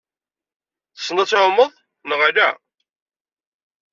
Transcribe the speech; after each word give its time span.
Tessneḍ 0.95 1.21
ad 1.25 1.29
tɛummeḍ, 1.29 1.71
neɣ 2.09 2.19
ala? 2.27 2.49